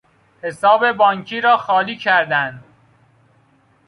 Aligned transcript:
حساب 0.43 0.91
بانکی 0.91 1.41
را 1.41 1.57
خالی 1.57 1.95
کردن 1.97 2.63